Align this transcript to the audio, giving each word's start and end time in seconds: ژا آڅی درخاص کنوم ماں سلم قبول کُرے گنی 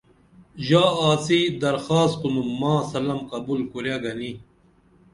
ژا 0.65 0.83
آڅی 1.09 1.39
درخاص 1.63 2.11
کنوم 2.21 2.49
ماں 2.59 2.79
سلم 2.91 3.19
قبول 3.31 3.61
کُرے 3.71 3.95
گنی 4.03 4.31